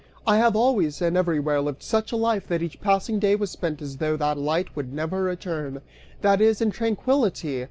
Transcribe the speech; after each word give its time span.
"I 0.25 0.37
have 0.37 0.55
always 0.55 0.99
and 0.99 1.15
everywhere 1.15 1.61
lived 1.61 1.83
such 1.83 2.11
a 2.11 2.15
life 2.15 2.47
that 2.47 2.63
each 2.63 2.81
passing 2.81 3.19
day 3.19 3.35
was 3.35 3.51
spent 3.51 3.83
as 3.83 3.97
though 3.97 4.17
that 4.17 4.35
light 4.35 4.75
would 4.75 4.91
never 4.91 5.21
return; 5.21 5.79
(that 6.21 6.41
is, 6.41 6.59
in 6.59 6.71
tranquillity! 6.71 7.59